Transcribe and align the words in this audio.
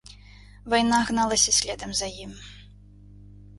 Вайна 0.73 0.99
гналася 1.09 1.55
следам 1.59 1.95
за 2.01 2.11
ім. 2.25 2.35